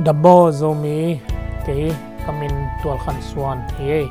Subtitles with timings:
[0.00, 1.20] double zomi
[1.68, 1.92] ke
[2.24, 4.08] kamin tual khan swan he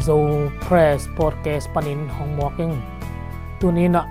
[0.00, 0.16] zo
[0.64, 2.72] press podcast panin hongmoking
[3.60, 4.08] tunina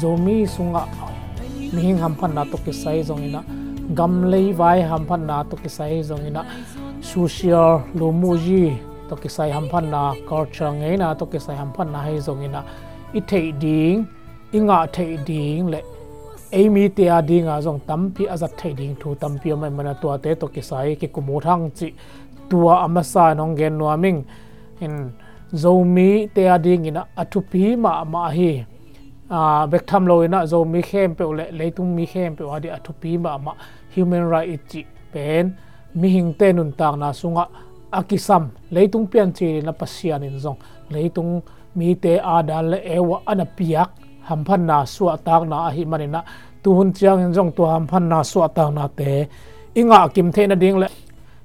[0.00, 0.88] zomi sunga
[1.76, 3.44] mihing hampan na to ke sai zongina
[3.94, 6.42] gam lei vai hampan na to ke sai zongina
[7.04, 8.64] social lumuji
[9.10, 12.60] to ki sai hampan na culture ngai na to ki sai hampan na hai zongina
[13.18, 14.06] i thei ding
[14.56, 15.80] inga thei ding le
[16.52, 19.94] amy te à, a ding a zong tampi zat thei ding thu tampi mai mana
[19.94, 21.92] tua te to ki sai à, ki kumu thang chi
[22.50, 24.22] tua amasa nong gen nuaming
[24.80, 25.10] in
[25.52, 28.64] zomi te a ding ina athupi ma ma hi.
[29.30, 33.18] A bek tham lo ina zomi khem pe le leitung mi khem pe adi athupi
[33.18, 33.52] ma ma
[33.94, 35.56] human right chi pen
[35.94, 37.44] mi hing te nun tak na sunga
[37.92, 40.58] akisam leitung pian chi na pasian in zong
[40.90, 41.42] leitung
[41.74, 43.22] mi te ada le ewa
[44.30, 46.22] หัมพันนาสวตากนาอหิมันนะ
[46.64, 49.02] ตูนเจียงจงตัวหัมพันนาสวตากนาเต
[49.76, 50.90] อิงะกิมเทนดิ่งและ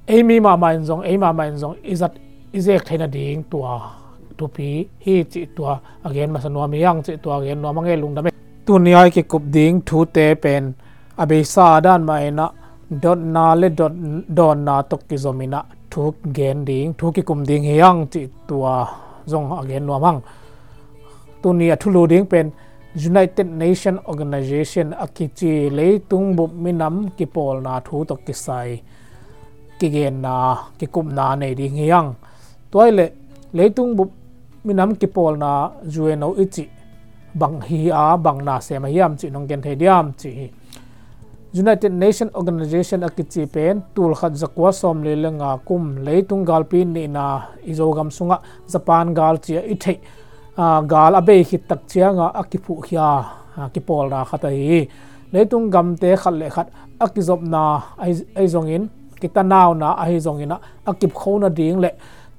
[0.08, 2.12] เอมีมามาอินจงเอมามาอินจงอิจัด
[2.54, 3.66] อิเจกเทนดิ่งตัว
[4.38, 4.70] ทุพี
[5.04, 5.68] ฮีจิตัว
[6.04, 8.30] อเกนมาสนัวมียังจิตัวอเกนนัวมังเอลุงดำเอ
[8.68, 10.64] ตุนย้อยกิกุบดิ่งทูเตเป็น
[11.20, 12.48] อเบซาด้านมาเอนะ
[13.04, 13.94] ดดนาเลดด
[14.38, 15.62] ดอนนาตกกิจมินะ
[15.94, 18.66] ทุกเกนดิ่งทุกกิกุมดิ่งเฮียงจิตัว
[19.32, 20.16] จงอเกนนัวมัง
[21.42, 22.46] ตุนี้ทุลูดิ่งเป็น
[22.96, 28.82] United Nation Organization akichi leitung bu minam ki pol na thu to ki sai.
[29.80, 32.16] Ki gen na, ki kum na nei ding hiang
[32.72, 33.12] toile
[33.54, 34.08] leitung bu
[34.64, 36.70] minam ki pol na jueno ichi
[37.36, 40.50] bang hi a, bang na se ma hiam chi nong gen the diam chi.
[41.54, 47.08] United Nation Organization akichi pen tul khat zakwa som le lenga kum leitung galpin ni
[47.08, 48.40] na izogam sunga
[48.72, 50.00] Japan gal chi i thei
[50.58, 53.10] gal abe hit tak chianga akipu hia
[53.56, 54.84] Akipol ra na khata hi
[55.32, 56.68] leitung gam te khal le khat,
[57.00, 57.64] akizop na
[57.98, 61.90] ai zongin kita naw na ai zongina akip khona ding le.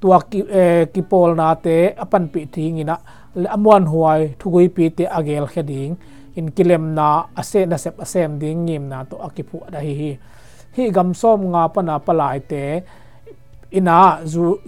[0.01, 2.97] Tua ki e, kipol na te apan pi thingina
[3.35, 5.97] le amwan huai, thugui pi te agel kheding
[6.37, 10.11] in kilem na ase na sep asem ding ngim na to akipu da hi hi.
[10.77, 12.65] Hi gam som nga pana palai te.
[13.73, 14.21] Ina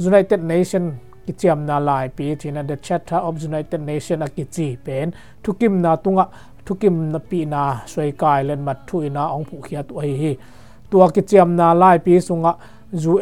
[0.08, 0.84] united nation
[1.28, 5.12] ki chiam na lai pi china the charter of united nation a ki chi pen.
[5.44, 6.24] Thukim na tunga,
[6.64, 10.12] thukim na pi na soi kai len mat thu ong phu khia tu hi.
[10.22, 10.32] Hi
[10.90, 12.52] tua ki chiam na lai pi sunga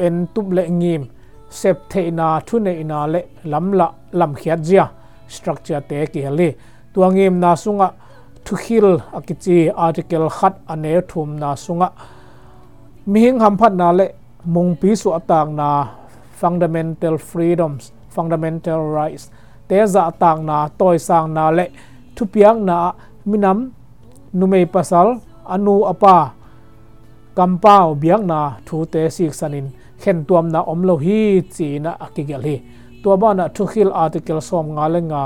[0.06, 1.02] un tup le ngim,
[1.50, 4.84] sep the na thu ina le lam la lam khiat jia
[5.26, 6.48] structure te ki hali
[6.94, 7.88] tua ngim na sunga
[8.44, 8.88] thukhil
[9.18, 11.88] akichi article khat ane thum na sunga.
[13.06, 14.06] Mihing hamphat na le
[14.44, 15.68] mung pi su atang na
[16.40, 19.28] fundamental freedoms fundamental rights.
[19.68, 21.66] Te za tang na, toy sang na le,
[22.16, 22.96] thupiang na,
[23.28, 23.58] minam,
[24.32, 26.32] numei pasal, anu apa,
[27.36, 29.68] kampao biang na, thu te sik sanin.
[30.00, 32.56] Khen tuam na omlo hi chi na akigel hi.
[33.02, 35.22] Tua ba na thukhil article som nga le nga,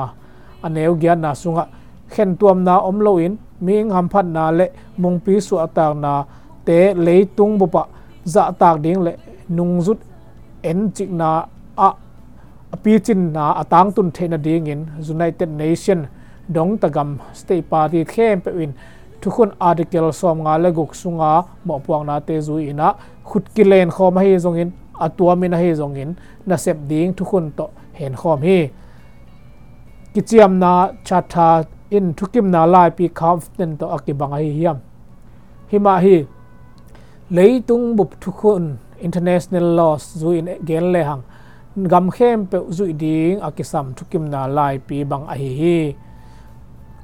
[0.66, 1.64] aneu gyan na sunga.
[2.12, 4.66] Khen tuam na omlo in, ming ham phat na le,
[5.00, 6.12] mung pi su atak na,
[6.66, 7.82] te leitung bopa
[8.24, 9.12] za tak ding le,
[9.48, 9.98] nung zut,
[10.62, 11.30] en chik na
[12.72, 14.80] a pi chin na atang tun thena ding in
[15.14, 16.08] united nation
[16.48, 18.72] dong tagam state party khem pe in
[19.22, 21.32] thukhun article som nga le guk sunga
[21.64, 22.88] mo puang na te zu ina
[23.28, 24.70] khut ki len khom hi zong in
[25.06, 26.10] atua min hi zong in
[26.46, 27.66] na sep ding thukhun to
[27.98, 28.58] hen khom hi
[30.14, 30.72] kichiam na
[31.06, 31.48] chatha
[31.90, 34.78] in thukim na lai pi confident to akibang hi hiam
[35.70, 36.16] hima hi
[37.36, 38.64] leitung bup thukhun
[39.06, 41.22] international laws zu in gen le hang
[41.88, 45.94] gam khem pe zu ding akisam thukim na lai pi bang a hi hi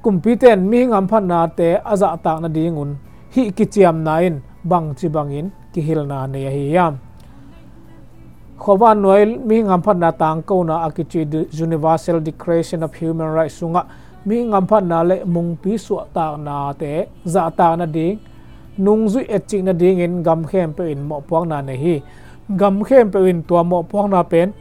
[0.03, 2.95] kumpiten mi ngam phan na te aza ta na dingun
[3.33, 6.93] hi kichiam na in bang chi bangin ki hil na ne hi yam
[8.59, 11.21] khowan noel mi ngam phan na tang ko na akichi
[11.65, 13.81] universal declaration of human rights sunga
[14.25, 18.17] mi ngam phan na le mung pi su ta na te za ta na ding
[18.77, 21.75] nung zui et ching na ding in gam khem pe in mo puang na ne
[21.83, 21.95] hi
[22.59, 24.51] gam khem pe in tua mo puang na pen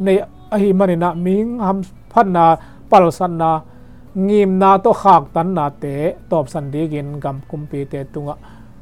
[0.00, 0.18] nei
[0.54, 1.82] a hi mani na ming ham
[2.12, 2.44] phan na
[2.90, 3.50] pal san na
[4.16, 5.94] ngim na to khak tan na te
[6.30, 8.34] top san digin gam kum kumpi te tunga.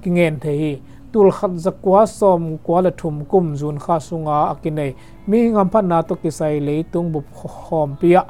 [0.02, 0.72] Ki ngen the hi,
[1.12, 4.94] tul khat zakwa som kwa la thum kum jun kha sunga akine.
[5.26, 8.22] Mi ngam phan na to ki sai le tung bu khom pia.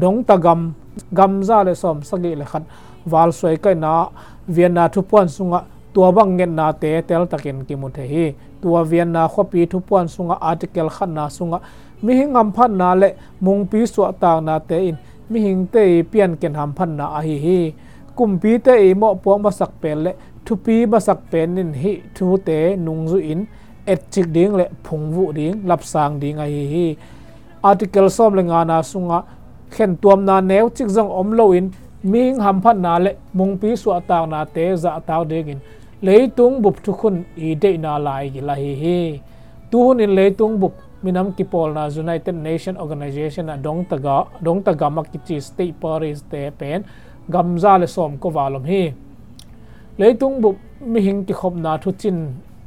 [0.00, 0.74] Dong ta gam
[1.12, 2.62] gam za le som sagi le khat.
[3.12, 4.08] Wal soi kai na
[4.48, 5.60] vietna thu puan sunga,
[5.94, 8.34] tua bang ngen na te tel takin ki mu the hi.
[8.62, 11.54] ตัวเวียนนาขปีทุพวนสุงอาร์ติเกิลขันนาสุง
[12.04, 13.12] มิหิงอัมพันนาเละ
[13.44, 14.96] มุงปีสวต่างนาเตอิน
[15.30, 15.76] มิหิงเต
[16.08, 17.58] เปียนเกนหัมพันนาอหิฮี
[18.18, 20.14] กุมปีเตอเหมาะปวงมาสักเป็นเละ
[20.46, 22.50] ทุปีมาสักเป็นนินฮิทูเต
[22.86, 23.40] นุงจุอิน
[23.86, 26.86] เอ็ดจิกดิ้งเละผงวุดิ้งรับสางดิ้งไอฮี
[27.64, 29.18] อาร์ติเคิลซ้อมเลงานาสุงะ
[29.72, 31.64] เข็นตัวนาแนวจิกจังอมโลอิน
[32.10, 35.58] มิหิงหัมพันนาเละมุงปีสวต่างนาเตจะตาวเดกิน
[36.02, 39.20] leitung bup thu khun i de na lai gi la hi hi
[39.70, 40.74] tu hun in leitung bup
[41.04, 46.22] minam ki pol na united nation organization na dong taga dong taga makichi state paris
[46.30, 46.84] te pen
[47.32, 48.82] gamza le som ko walom hi.
[49.98, 52.18] Leitung bup mi hing ki khop na thu chin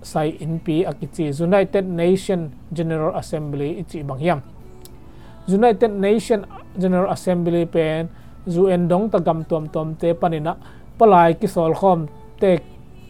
[0.01, 4.41] sai in pi akichi united nation general assembly ichi bangyam
[5.47, 6.45] united nation
[6.77, 8.09] general assembly pen
[8.45, 10.53] un dong tagam tom tom te panina
[10.99, 12.05] palai ki sol khom
[12.39, 12.51] te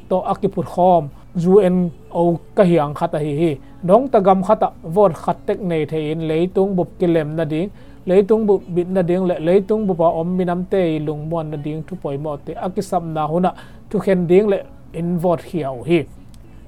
[0.10, 3.52] to akipur khom un o ka hiang khata hi hi
[3.84, 7.70] dong tagam khata vot khat tek nei thein leitung bup kilem na ding
[8.06, 11.58] leitung bu bit na ding le leitung bu pa om minam te lung mon na
[11.58, 13.52] ding thu poi mo te akisam na huna
[13.90, 14.58] thu khen ding le
[14.94, 16.00] in vot hiao hi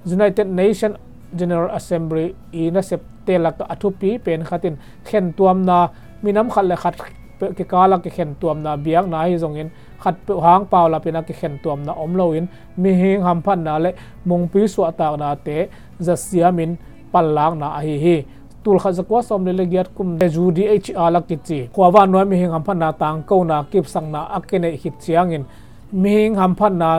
[0.06, 0.92] united nation
[1.40, 5.78] general assembly ina sep te la ka athu pi pen khatin khen tuam na
[6.24, 6.96] minam khat le khat
[7.40, 9.70] ke kala ke khen tuam na biak na hi zong in.
[10.00, 12.48] Khát pe hang pau la pina ki khen tuam na om lo in.
[12.78, 13.92] Mi hing ham phan na le
[14.26, 15.68] mong pi su ta na te
[16.00, 16.78] za siamin
[17.12, 18.26] pallang na hi hi.
[18.64, 21.60] Tul kha zakwa som le giat kum de ju di h a la ki chi.
[21.74, 24.70] Kwa wa no mi hing ham phan na tang ko na kip sang na akene
[24.82, 25.46] hi chiang in.
[25.92, 26.90] Mi hing ham phan na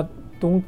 [0.41, 0.63] tung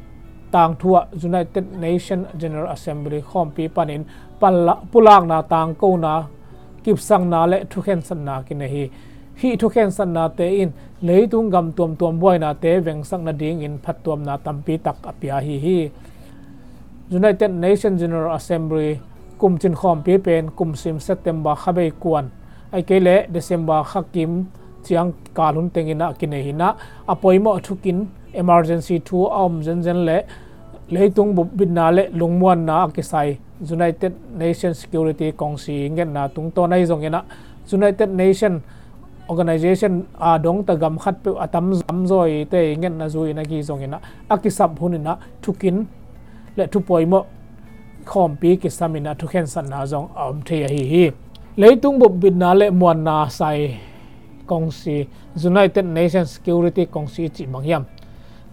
[0.53, 4.03] tang thua united nation general assembly khom pi panin
[4.41, 6.13] palla pulang na tang ko na
[6.85, 8.85] kip sang na le thu khen san na ki ne hi
[9.41, 10.71] hi thu khen san na te in
[11.03, 14.37] leitung gam tuam tuam boy na te veng sang na ding in phat tuam na
[14.37, 15.91] tampi tak apia hi hi.
[17.11, 18.99] United Nations General Assembly
[19.39, 22.31] kum chin khom pi pen kum sim September khabe kuan
[22.73, 24.45] ai ke le December khakim
[24.85, 26.69] chiang kalun tengina kine hina
[27.09, 30.19] apoimo à thukin emergency thu om zen zen le
[30.91, 33.39] leitung bu binna le lungmuan na kisai
[33.71, 37.23] United Nations Security Council ngen na tung to nai zongena
[37.73, 38.63] United Nations
[39.29, 43.43] organization a dong ta gam khat pe, atam zam zoi te ngen na zui na
[43.45, 44.01] gi zong ina.
[44.31, 45.87] Akisap hunina thukin,
[46.57, 47.27] le thu poimo
[48.05, 51.13] khom pi ki samina thu khen san na zong am the hi hi.
[51.59, 53.81] Leitung bob bin na le muan na sai
[54.47, 55.09] kong si
[55.45, 57.85] united nations security kong si chi mangyam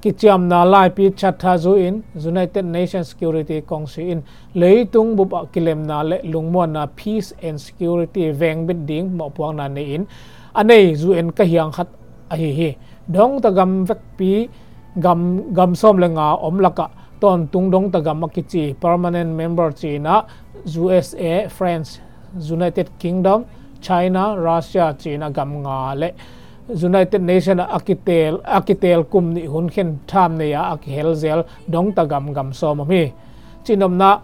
[0.01, 4.23] ki cham na lai pi chat tha zu in, united nations security kong si in.
[4.55, 9.55] Leitung bob kilem na le lungmon na peace and security veng bin ding mo puang
[9.55, 10.07] na ne in
[10.55, 11.87] anei zu en ka hiang khat
[12.29, 12.69] a hi hi.
[13.07, 14.47] Dong ta gam vek pi,
[14.95, 16.87] gam gam som lenga om laka.
[17.21, 20.25] Ton tung dong ta gam akichi permanent member china
[20.65, 21.99] usa france,
[22.35, 23.45] united kingdom,
[23.81, 26.09] china, russia china gam nga le.
[26.67, 32.05] United nation akitel akitel kum ni hun khen tham ne ya ak helzel dong ta
[32.05, 33.13] gam gam som mi.
[33.63, 34.19] Chinom na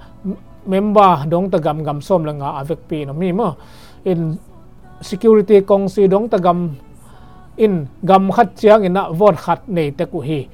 [0.65, 3.55] member dong ta gam gam som lenga avek pi no mi mo.
[4.05, 4.39] In
[5.01, 6.77] security kong si dong ta gam
[7.57, 10.47] in gam khat chiang ina vot khat nei te ku hi.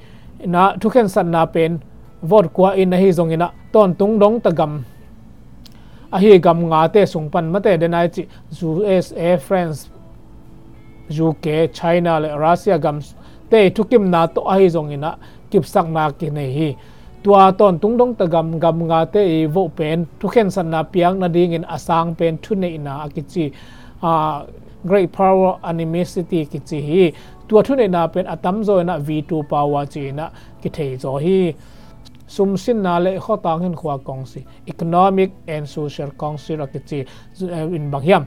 [0.44, 1.80] Na thu khen san na pen,
[2.22, 4.84] vot kwa in hi zong ina ton tung dong ta gam.
[6.12, 8.26] A hi gam nga te sung pan ma te denai chi
[8.62, 9.88] USA France
[11.10, 13.00] UK China le Russia gam
[13.50, 15.18] te thu kim na to a hi zong ina
[15.50, 16.76] kip sak na ki nei hi.
[17.22, 20.70] Tua ton tung dong ta gam gam nga te i vo pen thu khen san
[20.70, 23.52] na piang na ding in asang pen thu nei na akichi
[24.02, 24.46] uh,
[24.86, 27.02] great power animosity ki chi hi
[27.48, 30.30] tua thu nei na pen atam zo na v2 power chi na
[30.62, 31.54] ki thei zo hi
[32.28, 36.56] sum sin na le kho tang hin khwa kong si economic and social kong si
[36.56, 36.98] ra ki chi
[37.76, 38.24] in bang hiam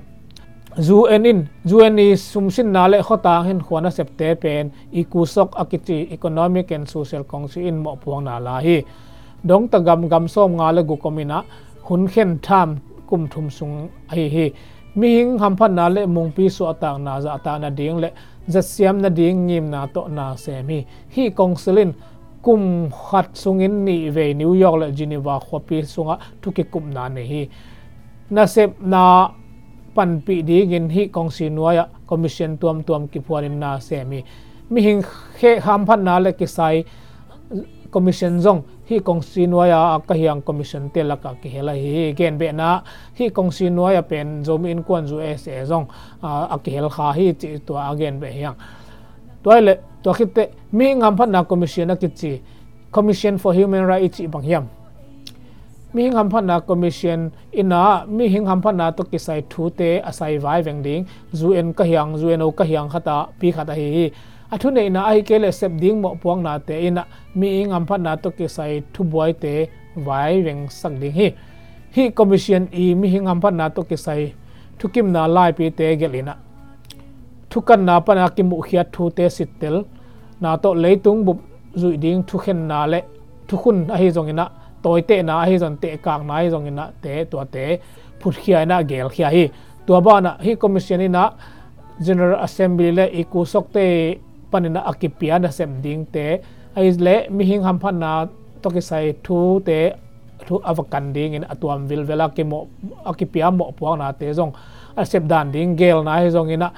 [0.77, 3.89] zu en in zu en ni sum sin na le kho tang hin khwa na
[3.89, 8.23] sep te pen i ku sok akichi economic and social kong si in mo puang
[8.23, 8.77] na la hi
[9.43, 11.43] dong ta gam gam som nga le gu komina
[11.87, 12.69] hun khen tham
[13.09, 13.75] kum thum sung
[14.13, 14.45] hi hi
[14.95, 17.99] mi hing ham phan na le mung pi su atang na za ta na ding
[17.99, 18.11] le.
[18.47, 20.85] Za siam na ding ngim na to na se mi.
[21.15, 21.93] Hi kong selin
[22.41, 27.23] kum khat sungin ni ve new york le geneva khopi sunga thuki kum na ne
[27.23, 27.49] hi.
[28.29, 29.31] Na sep na
[29.95, 34.03] pan pi ding in hi kong si nuaya commission tuam tuam ki phuanin na se
[34.03, 34.23] mi.
[34.69, 35.03] Mi hing
[35.39, 36.83] khe ham phan na le ki sai,
[37.91, 42.11] commission zong hi kong si nuaya ka hiang commission te la ka ki hela hi
[42.11, 42.83] gen be na.
[43.15, 45.87] Hi kong si nuaya pen zom in kwan zu es e zong,
[46.21, 48.55] a ki hel kha hi ti to again be hiang.
[49.43, 52.41] Toile to khite mi ngam phan na commission na kichi
[52.91, 54.65] commission for human rights i bang hiam.
[55.93, 59.69] Mi ngam phan na commission, ina, mi hing ham phan na to ki sai thu
[59.69, 63.27] te, asai vai veng ding, zu en ka hiang zu en o ka hiang khata,
[63.39, 64.11] pi khata hi
[64.57, 67.03] thu nei na ai ke le sep ding mo puang na te ina.
[67.35, 71.11] Mi ing am phan na to ke sai thu boy te vai reng sak ding
[71.11, 71.31] hi.
[71.95, 74.33] Hi commission e mi hing am phan na to ke sai
[74.79, 76.35] thu kim na lai pi te gelina
[77.49, 79.75] thu kan na pa na ki mu khia thu te sitel
[80.41, 81.33] na to leitung bu
[81.75, 83.01] zui ding thu khen na le.
[83.47, 84.45] Thu khun a hi zong ina.
[84.83, 87.77] Toy te na hi zon te kang na hi zong ina te to te
[88.19, 89.43] phut khia na gel khia hi.
[89.85, 91.23] Tua ba na hi commission ina
[92.05, 93.85] general assembly le iku sok te
[94.51, 96.41] panina akipia sem ding te
[96.75, 97.99] ai le mi hing ham phan
[98.61, 99.93] to ki sai thu te,
[100.47, 102.67] thu avakan ding in atuam vil vela ke mo,
[103.05, 104.53] akipia mo puang na te zong.
[104.95, 106.71] A sep dan ding gel na zong ina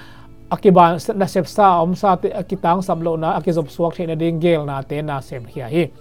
[0.52, 4.66] akiban na sep sa om sa te akitang samlo na akizop suak the ding gel
[4.66, 5.92] na te na sem hi.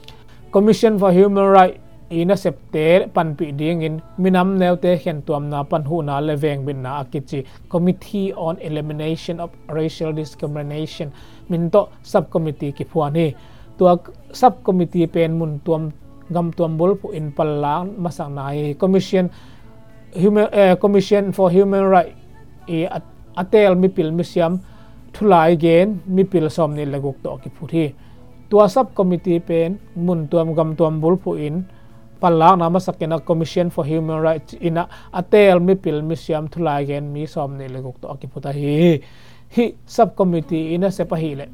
[0.52, 1.78] Commission for human rights
[2.12, 6.64] ina septe pan pi ding in minam neute hen tuam na pan hu na leveng
[6.64, 7.46] bin na akichi.
[7.68, 11.12] Committee on elimination of racial discrimination
[11.48, 13.34] min to subcommittee ki phuani.
[13.78, 13.96] Tua
[14.32, 15.92] subcommittee pen mun tuam
[16.32, 18.74] gam tuam bul pu in pallang masang nai e.
[18.74, 19.30] commission
[20.14, 22.14] human uh, commission for human right
[22.68, 22.86] e
[23.36, 24.60] atel mi pil mi siam
[25.12, 27.84] thulai gen mi pil som ni leguk to ki phuthi.
[28.50, 31.64] Tua subcommittee pen mun tuam gam tuam bul pu in
[32.22, 37.10] palang nama sakena commission for human rights ina atel mi pil mi siam thulai gen
[37.10, 39.02] mi som ne leguk to akiputa hi
[39.52, 41.46] hi subcommittee ina se pa hi le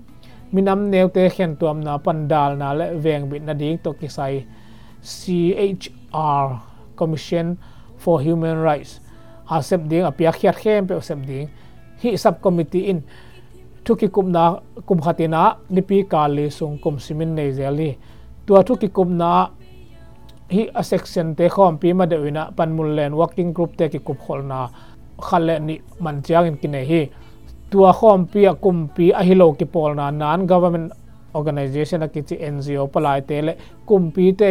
[0.54, 4.46] minam neute khen tuam na pandal na le veng bit na ding to kisai
[5.02, 6.46] CHR
[6.94, 7.58] Commission
[7.98, 9.00] for Human Rights
[9.50, 11.50] a sep ding a pia khiat khem pe sep ding
[12.02, 13.02] hi subcommittee in
[13.84, 17.90] thuki kum na kum khatina nipi kali sung kum simin nei zeli
[18.46, 19.30] tua thuki kum na
[20.54, 23.98] hi a section te khom pi ma de wina panmul len working group te ki
[24.06, 24.68] kup khol na
[25.18, 27.02] khale ni man chiang in kine hi
[27.70, 30.92] tua khom pi a kum pi a hilo ki pol na nan government
[31.34, 33.52] organization a ki chi ngo palai te le.
[33.86, 34.50] Kum pi te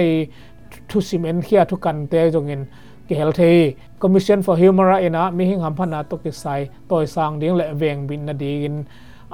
[0.90, 2.68] thu simen khia thu kan te jong in
[3.08, 6.70] ki hel the commission for human rights ina mi hing ham phana to ki sai
[6.90, 8.86] toy sang ding le veng bin na di in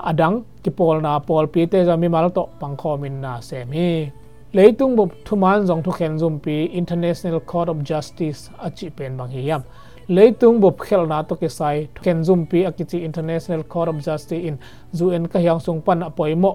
[0.10, 4.12] adang ki pol na pol pi te jami mal to pang khomin na se mi
[4.54, 9.32] leitung bop thuman jong thu khen zum pi international court of justice achi pen bang
[9.36, 9.62] hiyam
[10.08, 14.44] leitung bop khel na to ke sai khen zum pi akichi international court of justice
[14.48, 14.58] in
[14.94, 16.52] zu en ka hyang sung pan apoimo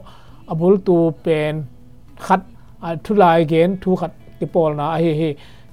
[0.49, 1.64] abul tu pen
[2.19, 2.40] khat
[2.81, 5.31] a thu lai gen thu khat ki pol na hi hi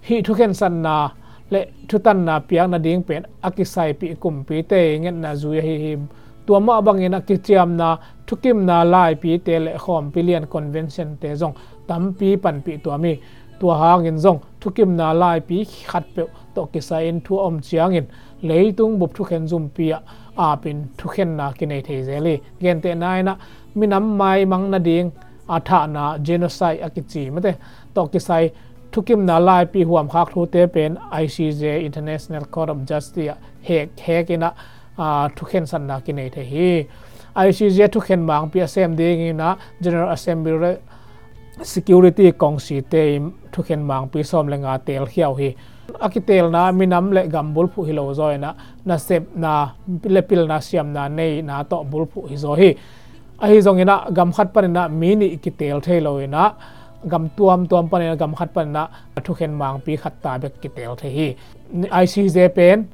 [0.08, 1.10] hi thu khen san na
[1.50, 5.36] le thu tan na piang na ding pen akisai pi kum pi te ngen na
[5.42, 5.92] zu hi hi
[6.46, 11.30] tua ma bangin akichiam na thukim na lai pi te le khom pilian convention te
[11.42, 11.54] zong
[11.88, 13.14] tam pi pan pi tua mi
[13.60, 15.58] tua hang in zong thukim na lai pi
[15.90, 16.24] khat pe
[16.56, 18.06] to ki sa in thu om chiang in
[18.50, 19.92] leitung bup thu khen zum pi
[20.48, 23.36] a pin thu khen na ki nei thei zeli gen te nai na
[23.76, 25.12] minam mai mang na ding
[25.56, 27.52] a tha na genocide akichi mate
[27.94, 28.44] to ki sai
[28.92, 33.36] thukim na lai pi huam khak thu te pen ICJ International Court of Justice
[33.68, 34.50] hek hek ina
[34.98, 36.70] a thu khen san na ki nei thei hi
[37.48, 39.50] ICJ thu khen mang pi asem ding ina
[39.84, 40.78] General Assembly
[41.64, 43.20] security kong si te
[43.52, 45.50] thu khen mang pi som lenga tel khiau hi
[46.00, 48.54] akitel na minam le gambul phu hilo zoi na
[48.86, 49.72] na sep na
[50.04, 52.76] le pil na siam na nei na to bul phu hi zo hi.
[53.40, 56.54] A hi zong ina, gam khat pan na mi ni kitel thelo ina.
[57.08, 58.88] Gam tuam tuam pan na gam khat pan na
[59.24, 61.36] thu khen mang pi khat ta be kitel the hi.
[62.04, 62.88] ICJ pen,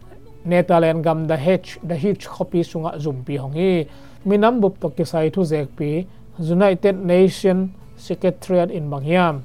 [0.46, 3.86] Netherlands gam da H da H copy sunga zum pi hong hi.
[4.26, 6.06] Minam bup to ki sai thu zek pi,
[6.40, 9.44] United Nation secretariat in Bangyam.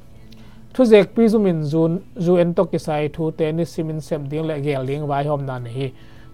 [0.78, 1.90] ทุเจกปีซุมินจูน
[2.24, 5.86] จูเอ็นตกิไซทูเตนิซิมินเซมดิ้งและเกลลิงไว้หอมนันฮี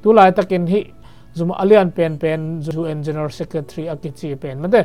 [0.02, 0.80] ตุลายตะกินฮี
[1.36, 4.76] จุมอเลียนเป็นเป็นจูเอ็นเจเนอร์เซคเรทรีอากิจีเป็นมันเด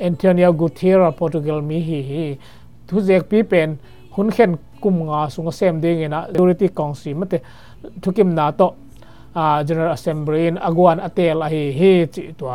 [0.00, 2.24] เอนโทนิโอกูเทราโปรตุเกลมีฮีฮี
[2.88, 3.68] ทุเจกปีเป็น
[4.14, 4.50] หุ่นเข็น
[4.82, 7.34] กุมงาสุงเซมดิ้งนะดูริติกองสีมันเด
[8.02, 8.62] ทุกิมนาโต
[9.36, 12.52] อ่า general assembly อากวันอเตลฮีฮีจิตัว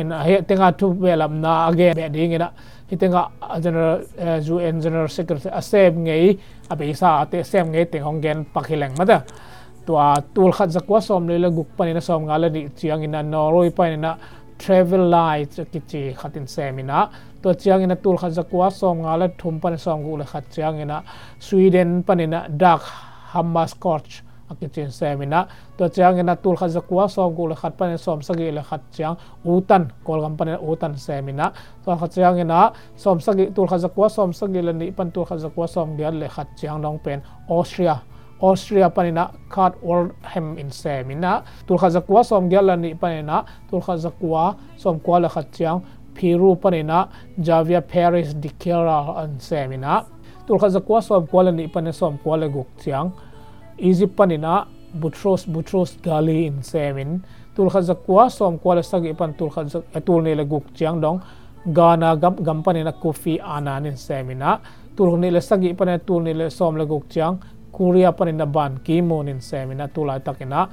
[0.00, 2.48] in a he tenga thu belam na age be ding ina
[2.90, 3.22] hitenga
[3.62, 4.00] general
[4.46, 6.38] ju en general secretary asem ngei
[6.70, 9.22] abe sa te sem ngei te honggen pakhileng mata
[9.86, 14.16] tua tul khat zakwa som le guk panina som ngala ni chiang ina noroi panina
[14.58, 17.08] travel light kichi khatin semina
[17.42, 20.80] to chiang ina tul khat zakwa som ngala thum pan som gu le khat chiang
[20.80, 21.02] ina
[21.38, 22.82] sweden panina dark
[23.32, 23.68] hammer
[24.50, 28.22] scorch akichin semina to chiang ina tul kha zakwa som gu le khat pan som
[28.22, 29.90] sagi le khat chiang utan.
[30.04, 31.52] Kol gam pan utan semina
[31.84, 35.24] to khat chiang ina som sagi tul kha zakwa som sagi le ni pan tul
[35.24, 38.02] kha zakwa som dia le khat chiang dong pen austria.
[38.42, 43.80] Austria panina kat Oldham in semina tul kha zakwa som dia la ni panina tul
[43.80, 45.82] kha zakwa som kwa le khat chiang
[46.14, 50.06] phiru panina, Javier Paris Dikera an semina
[50.46, 53.12] tul kha zakwa som kwala ni pan som kwala guk chiang
[53.80, 54.66] Egypt panina
[54.98, 57.22] Butros Butros Gali in semin.
[57.56, 59.64] Tul kha zakwa som kwala sagi pan tul kha
[60.00, 61.20] tul ne le guk chiang dong.
[61.72, 64.60] Ghana gam gam panina Kofi Annan in semina.
[64.96, 67.38] Tul ne sagi pan tul ne le som le guk chiang
[67.72, 70.68] Korea panina ban ki mon in semina tulai takina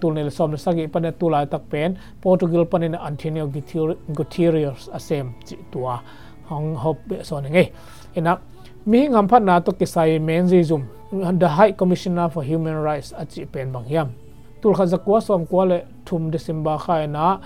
[0.00, 1.98] tul ne som sagi pan tulai tak pen.
[2.20, 5.34] Portugal panina Antonio Guterres asem
[5.72, 6.00] tua.
[6.46, 7.70] Hong hop be so nge
[8.16, 8.38] ina
[8.86, 13.44] mi ngam phat na to kisai menzi zum the high commissioner for human rights achi
[13.44, 14.14] pen bang yam
[14.62, 17.38] tul kha zakwa som kwale thum december kha na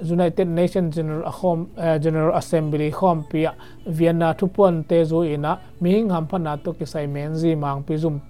[0.00, 3.52] United Nations General Home uh, General Assembly khom pia
[3.86, 8.20] Vienna thupon te zo ina mi ngam phat na to kisai menzi mang pi zum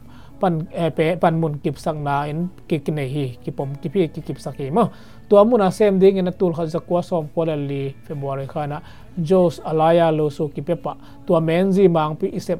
[0.40, 3.88] pan eh, pe pan mun kip sang na in ki kine hi ki pom ki
[3.88, 4.90] pi ki kip sak hi mo
[5.28, 8.82] to amuna sem ding ina tul kha zakwa som kwale li February khana
[9.22, 10.96] Jos Alaya lo so ki pepa
[11.26, 12.58] to menzi mang pi isep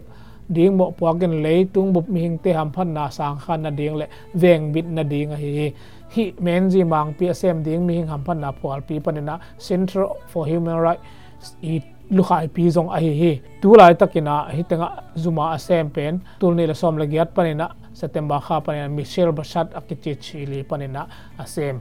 [0.51, 3.97] ding mo puakin lei tung bup mihing te ham phan na sang khan na ding
[4.01, 5.73] le veng bit na ding hi
[6.15, 10.47] hi menzi mang pi asem ding mihing ham phan na pual pi panina Center for
[10.47, 11.81] Human Rights i
[12.11, 16.55] lukhai pi zong a hi hi tu lai takina hi tenga zuma asem pen tul
[16.55, 21.07] ni la som la giat panina September kha panina Michelle Bashat akichi chili panina
[21.39, 21.81] asem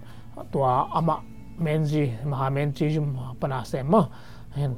[0.51, 1.15] tua ama
[1.59, 4.01] menzi maha menzi jum pana sem ma
[4.55, 4.75] hen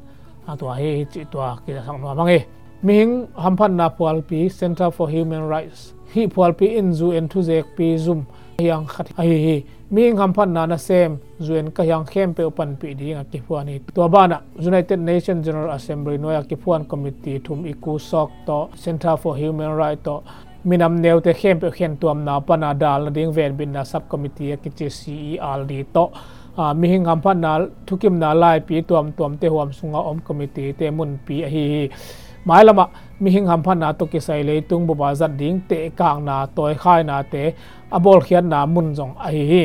[0.47, 2.39] atua hi chi tua ki sang no mangi
[2.81, 5.93] ming hampan na pual pi center for human rights.
[6.13, 8.25] Hi pual pi in zu en thu zek pi zum
[8.57, 9.57] yang khat ai hi
[9.91, 13.41] ming hampan na na sem zuen ka yang khem pe open pi di nga ki
[13.47, 18.31] puan ni to bana united nations general assembly noya ki puan committee thum iku sok
[18.47, 20.23] to center for human rights to
[20.65, 23.83] minam neu te khem pe khen tuam na pana dal na ding ven bin na
[23.83, 26.09] sub committee ki che CER di to.
[26.75, 27.51] Mi hing ham phan na
[27.85, 31.63] thukim na lai pi tuam tuam te huam sunga om committee te mun pi hi
[32.45, 32.85] mai lama
[33.19, 35.89] mi hing ham phan na to ki sai le tung bo ba zat ding, te
[35.99, 37.53] kang na, toy khai na te
[37.91, 39.63] abol khian na mun jong a hi.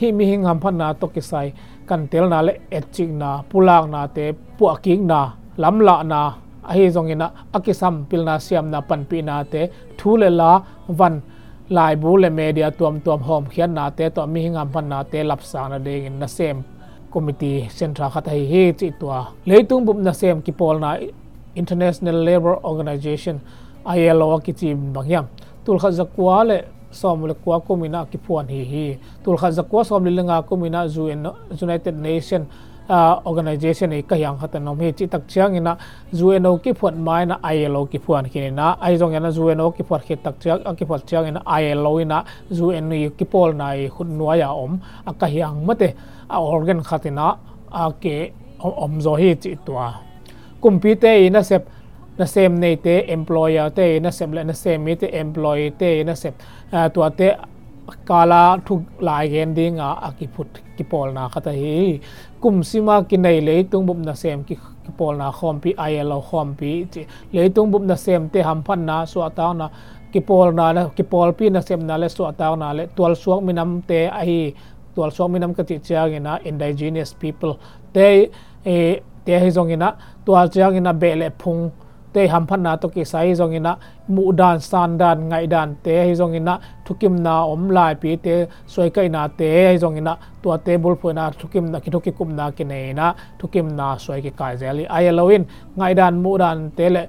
[0.00, 1.52] Hi mi hing ham phan na to ki sai,
[1.88, 5.20] kan tel na le etching na, pulang na te pu aking na,
[5.56, 6.20] lam la na,
[6.62, 10.28] a hi jong ina akisam pil na siam na pan pi na te, thu le
[10.40, 10.50] la,
[10.88, 11.14] van,
[11.70, 15.02] lai bu le media tuam tuam hom khian na te, to mi hingam pan na
[15.02, 16.64] te, lap sa na ding in na sem.
[17.12, 19.20] Committee central khatai hi chi tua.
[19.46, 20.96] Leitung bup na sem ki pol na
[21.54, 23.40] international Labour organization
[23.86, 25.26] ILO ki chi bangyam
[25.64, 26.64] tul kha zakwa le
[26.94, 28.98] som le kwa ko mina ki phuan hi hi.
[29.24, 31.26] Tul kha zakwa som le nga UN
[31.60, 32.46] united nation
[32.88, 34.92] uh, organization e ka yang hata nom hi.
[34.92, 35.76] Chi tak chiang ina
[36.12, 38.76] zueno ki phuan mai na ILO ki phuan ki na.
[38.80, 41.98] Ai jong ina zueno ki phuan khi tak chiang a ki phuan chiang ina ILO
[41.98, 44.80] ina UN ni ki pol na e i khun nuwa ya om.
[45.06, 45.94] A ka yang mate
[46.30, 47.38] a organ khatina
[47.72, 50.13] a ke om zo hi chi tua
[50.64, 51.68] kumpite na sep,
[52.16, 55.90] na sem nei te employer te na sem le na sem mi te employee te
[56.08, 56.40] na sep.
[56.94, 57.34] Tua te
[58.08, 62.00] kala thuk lai gen ding a akiput kipol na khata hi.
[62.40, 66.20] Kum sima ki nei le tung bum na sem ki kipol na khom pi ilo
[66.30, 66.72] khom pi
[67.32, 69.68] le tung bum na sem te ham phan na so ta na
[70.12, 72.86] kipol na na kipol pi na sem na le so ta na le.
[72.96, 74.54] Tol suak minam te a hi
[74.96, 77.58] tol suak minam ka ti chiang na indigenous people.
[77.92, 78.30] Te
[78.64, 78.76] e
[79.24, 81.70] te hi zong ina tol chiang ina be le phung.
[82.14, 83.76] Te ham phan na to ki sai zong ina,
[84.08, 85.74] mu dan, san dan, ngai dan.
[85.82, 89.26] Te hi zong ina, thukim na om lai pi te soi kai na.
[89.38, 92.50] Te hi zong ina to te bul phu na, thukim na ki thuki kum na
[92.50, 94.86] ki nei na, thukim na soi ki kai zeli.
[94.88, 95.44] Ai loin
[95.76, 97.02] ngai dan, mu dan, te le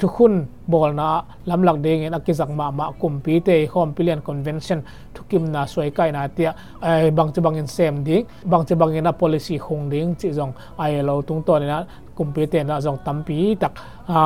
[0.00, 0.32] ทุกคน
[0.72, 1.10] บอลนะ
[1.50, 4.78] ลำหลักเด้งนักกิจกรรมมาคุมปีเตะคอมพิเลียนคอนเวนชั่น
[5.14, 6.48] ทุกิมนาสวยกายนาเตีย
[6.82, 8.20] ไอ้บางจะบางเงินเซมดิ้ง
[8.52, 11.80] บางจะบางเงินนะ policy คงดิ้งจีจงไอ้เราตรงตัวนี่นะ
[12.16, 13.72] คุมปีเตะนะจงตั้มปีตัก
[14.10, 14.20] อ่า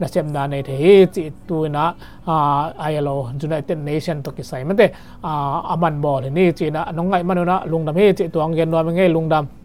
[0.00, 0.70] นะเซมนาในเท
[1.14, 1.84] จิตัวนะ
[2.28, 4.82] อ่าไอ้เราจุนไอเต็นเนชั่นตุกิใส่มันเต
[5.26, 9.59] อ่าอแมนบอลนี่จีนะน้องไงมันนะลุงดำเฮจิตัวเงินนวลเป็นไงลุงดำ